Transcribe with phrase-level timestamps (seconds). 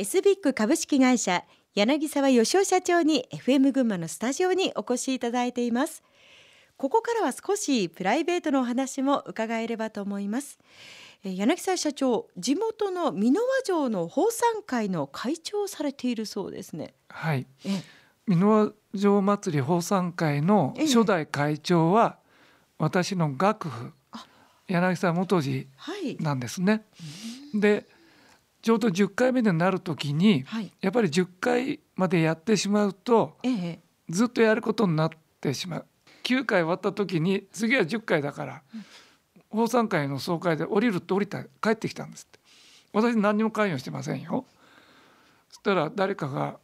[0.00, 1.44] S ビック株式会社
[1.74, 6.02] 柳沢義雄社長に FM 群馬のスタジオにお越しいただいています。
[6.78, 10.58] ここからは少しプライベートのお話も伺えればと思います。
[11.22, 16.94] 柳沢社長地元の箕輪城の奉賛会の会長をされているそうですね。
[17.10, 17.46] はい。
[18.26, 22.16] 箕輪城祭り奉賛会の初代会長は
[22.78, 23.92] 私の楽譜
[24.66, 25.68] 柳沢元次
[26.20, 26.78] なんですね、は
[27.58, 27.86] い、で
[28.62, 35.86] ちょうど10回目になる時に、はい、やっぱり10回までやってしまうと、ええ、ずっとやることになってしまう。
[36.24, 38.84] 9回終わった時に次は10回だから、うん、
[39.48, 42.40] 法産会の総会で降りるって降りた帰ってきたんですって。
[42.92, 44.44] 私何にも関与してませんよ。
[45.48, 46.58] そしたら誰かが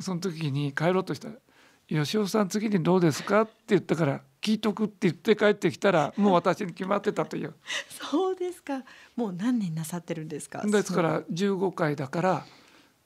[0.00, 1.34] その時に帰ろうとしたら
[1.88, 7.54] 「吉尾さん次にどうですか?」って言ったから聞いとくって言って帰ってきたら もう私に決まってたという。
[7.88, 8.84] そうですか。
[9.16, 10.62] もう何年なさってるんですか？
[10.66, 12.46] ですから15回だから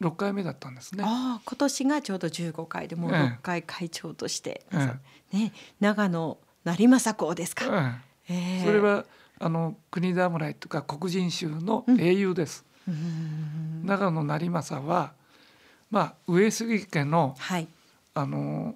[0.00, 1.04] 6回目だったんですね。
[1.06, 4.98] ああ今年がちょうど15回でもう6回会長として、え
[5.32, 8.64] え、ね長野成政公ですか、ええ。
[8.64, 9.04] それは
[9.38, 15.14] あの国侍とか黒人衆の英雄です、うん、長野成政は
[15.90, 17.68] まあ上杉家の、はい、
[18.14, 18.74] あの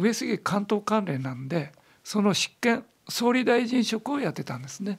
[0.00, 1.72] 上杉関東関連なんで
[2.04, 4.98] その執権総理大臣職をやってたんですね。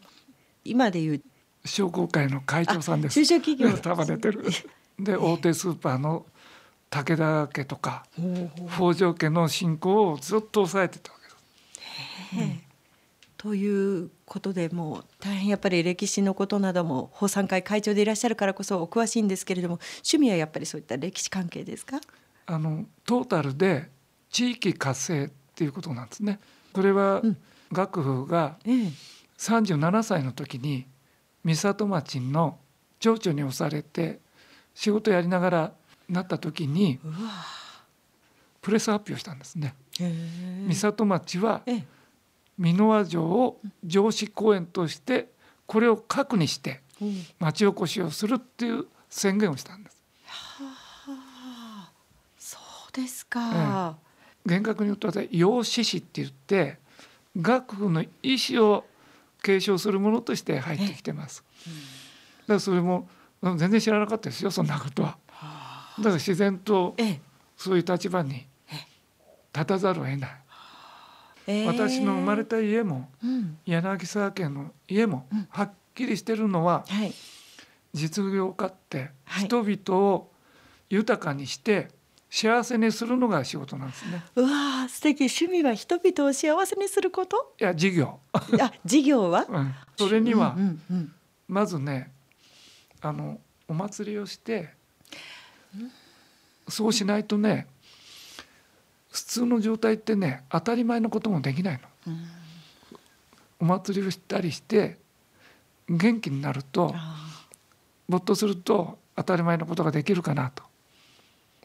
[0.64, 1.22] 今でいう
[1.66, 3.14] 商工会の会長さんです。
[3.16, 4.44] 中小企業 束ねてる。
[5.00, 6.26] で大手スーパーの
[6.90, 8.06] 武田家とか
[8.76, 11.18] 北条家の信仰をずっと抑えてたわ
[12.32, 12.60] けです。
[13.38, 22.00] ということでもう大変やっぱり歴史のことなども法産会会長でいらっしゃるからこそお詳しいんですけれども趣味はやっぱりそういった歴史関係ですか？
[22.46, 23.90] あのトータルで
[24.32, 26.40] 地域活性っていうことなんですね。
[26.74, 27.22] これは
[27.72, 28.58] 楽譜が
[29.38, 30.86] 37歳の時に
[31.44, 32.58] 三里町の
[33.00, 34.20] 町長に押されて
[34.74, 35.72] 仕事やりながら
[36.08, 37.00] なった時に
[38.62, 39.76] プレス発表したんですね。
[40.00, 41.62] 三里町は
[42.58, 45.30] 箕輪城を城址公園として
[45.66, 46.82] これを核にして
[47.40, 50.02] 町おこしをするっていう宣言をしたんです。
[50.26, 51.92] はあ、
[52.38, 52.58] そ
[52.90, 53.98] うですか。
[53.98, 54.11] ええ
[54.46, 56.78] 厳格に言うと養子史って言って
[57.40, 58.86] 学府の意思を
[59.42, 61.44] 継承するものとして入ってきてます。
[62.42, 63.08] だからそれも
[63.42, 65.18] 全然知らなかったですよそんなことは。
[65.98, 66.96] だから自然と
[67.58, 68.46] そういう立場に
[69.54, 71.66] 立たざるを得ない。
[71.66, 73.10] 私の生まれた家も、
[73.66, 76.86] 柳沢家の家もはっきりしてるのは、
[77.94, 80.32] 実業家って人々を
[80.90, 81.90] 豊かにして
[82.34, 84.24] 幸せにするのが仕事なんですね。
[84.36, 87.54] うわ素敵趣味は人々を幸せにすること？
[87.60, 88.20] いや事業。
[88.32, 89.46] あ事業は？
[89.52, 91.14] うん、それには、うんうん、
[91.50, 92.10] まずね
[93.02, 94.74] あのお祭りをして、
[96.70, 97.68] そうしないとね
[99.10, 102.16] 普通の状態ってね当たり前のこともできないの。
[103.60, 104.98] お祭りをしたりして
[105.90, 106.96] 元気になると
[108.08, 110.71] 没頭すると当たり前のことができるかなと。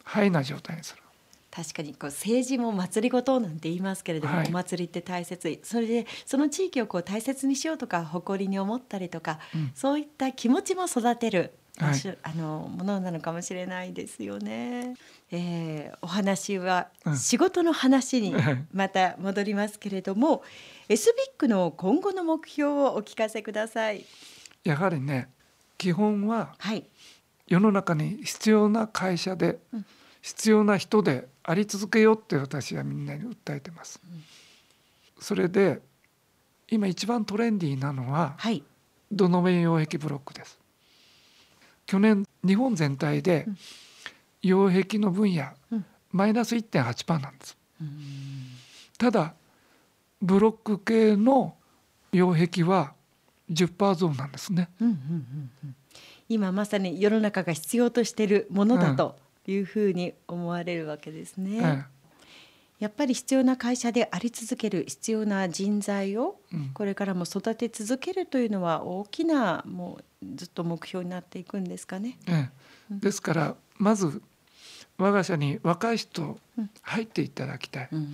[0.06, 1.02] ハイな状態にする。
[1.50, 5.58] 確かにこう政治も祭りごとなんて言いますけれども、はい、お祭りって大切。
[5.62, 14.94] それでその地域をこう大切にしようとか誇りに思ったりとか、うん、そういった気持ちも育てる、はい、あのものなのかもしれないですよね。
[15.32, 18.34] えー、お話は仕事の話に
[18.72, 20.40] また戻りますけれども、うん、
[20.90, 24.04] S ビックの今後の目標をお聞かせください。
[24.62, 25.30] やはりね
[25.78, 26.84] 基本は、はい、
[27.46, 29.86] 世の中に必要な会社で、うん、
[30.20, 34.00] 必要な人であり続けようって私はみんなに訴えてます。
[34.04, 34.24] うん、
[35.20, 35.80] それで
[36.68, 38.64] 今一番トレンディーなのは、はい、
[39.12, 40.58] 土の上擁壁ブロックです。
[41.86, 43.46] 去年日本全体で
[44.42, 47.56] 擁壁の分野、うん、マイナス1.8%なんです。
[48.98, 49.34] ただ
[50.20, 51.54] ブロック系の
[52.12, 52.94] 擁壁は
[53.50, 54.68] 10%増なんですね。
[54.80, 55.76] うんうんうんうん
[56.28, 61.58] 今まさに世の中が必要としているものだというふうに思われるわけですね。
[61.58, 61.84] うん、
[62.80, 66.40] やっぱり必要な会社であり続ける必要な人材を
[66.74, 72.18] これからも育て続けるというのは大きなもうずっと目標になっていくんですかね。
[72.90, 74.20] うん、ですからまず
[74.98, 76.38] 我が社に若い人
[76.82, 77.88] 入っていただきたい。
[77.92, 78.08] うん、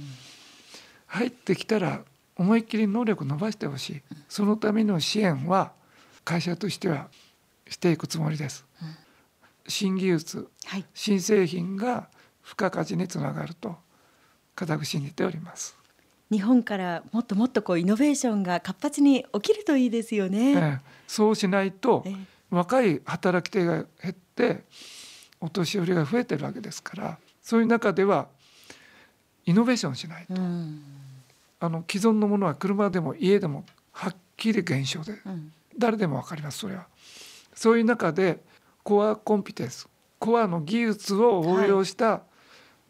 [1.07, 2.03] 入ってきたら
[2.37, 4.03] 思いっきり能力伸ばしてほしい。
[4.29, 5.73] そのための支援は
[6.25, 7.09] 会社としては
[7.73, 8.65] していくつもりです。
[8.81, 8.95] うん、
[9.67, 12.09] 新技術、はい、新製品が
[12.45, 13.77] 付加価値につながると
[14.55, 15.77] 固く信じております。
[16.31, 20.53] 日本からもっともっとこうイノベーションが活発に起きるといいですよね。
[20.53, 22.15] ええ、そうしないと、え、
[22.51, 24.65] 若い働き手が減って
[25.41, 28.29] お年寄りが増えてるわけですからそういう中では
[29.45, 30.83] イノベーションしないと、うん、
[31.61, 36.87] あの既存のものは車でも家でもはっきり減少で、うん、誰でも分かりますそれは。
[37.55, 38.43] そういう中で
[38.83, 39.89] コアコンピテンス
[40.19, 42.21] コアの技術を応用した、はい、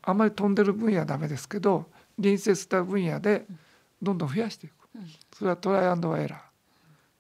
[0.03, 1.87] あまり飛んでる分野はダメですけど
[2.17, 3.47] 隣接した分野で
[4.01, 6.53] どんどん増やしていく、うん、それはトライアンドエラー。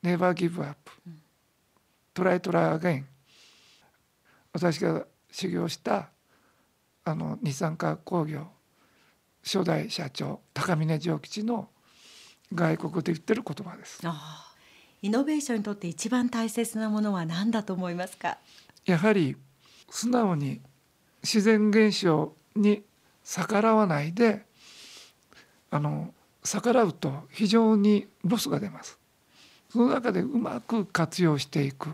[0.02, 3.06] never give up、try try again
[4.52, 6.10] 私が修行した
[7.04, 8.48] あの日産化学工業
[9.44, 11.68] 初代社長高峰譲吉の
[12.52, 14.04] 外国で言ってる言葉です。
[15.02, 18.38] イノベーションにとって一番大切なものは何だと思いますか？
[18.86, 19.36] やはり
[19.90, 20.60] 素直に
[21.24, 22.84] 自然現象に
[23.24, 24.44] 逆らわないで
[25.72, 26.14] あの
[26.44, 28.96] 逆らうと非常にロスが出ます。
[29.70, 31.88] その中でうまく活用していく。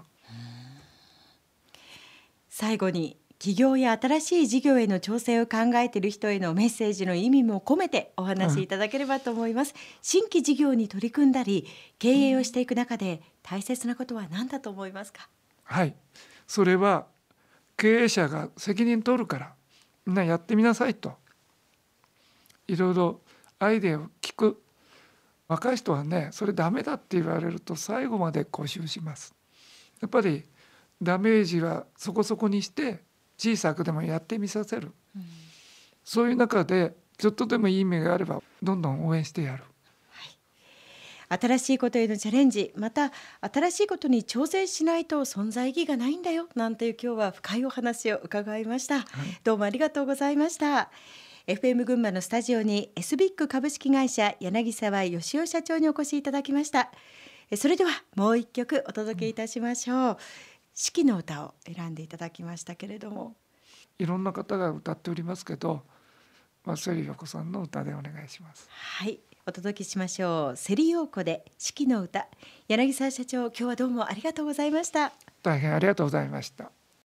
[2.50, 11.64] 最後に企業や新しい事業への挑戦を考えている人へのメッセージの意味も込めてお話しいただければと思います、うん、新規事業に取り組んだり
[12.00, 15.28] 経営をしていく中で大切なことは何だと思いますか？
[15.62, 15.94] はい。
[16.48, 17.06] それは
[17.76, 19.54] 経営者が責任取るから
[20.04, 21.12] みんなやってみなさいと。
[22.66, 23.20] いろいろ
[23.60, 24.60] アイデアを聞く。
[25.46, 29.32] 若い人はねそれダメだって言われると最後まで固執します。
[30.00, 30.44] やっぱり
[31.00, 33.06] ダメージはそこそこにして
[33.38, 35.22] 小さくでもやってみさせる、うん、
[36.04, 39.64] そういう中でちょっとでもいい意味があればどんどん応援してやる。
[41.30, 42.72] 新しいことへのチャレンジ。
[42.74, 46.48] また新しいことに挑戦しないと存在意義がないんだよ。
[46.54, 49.04] なんていう今日は深いお話を伺いました、はい、
[49.44, 50.90] どうもありがとうございました。
[51.46, 56.90] FM 群馬のスタジオに S ビック株式会社柳沢義雄社長にお越しいただきました。
[57.56, 60.16] それではもう一曲お届けいたしましょう、うん
[60.78, 63.34] 四季の歌を選んでいただきましたけれども。
[63.98, 65.82] いろんな方が歌っておりますけど
[66.64, 68.68] 松井陽子さんの歌でお願いします。
[68.70, 70.56] はいお届けしましょう。
[70.56, 72.28] セリ陽子で四季の歌。
[72.68, 75.12] 柳沢社長今日はどうもありがとうございました。
[75.42, 76.70] 大変ありがとうございました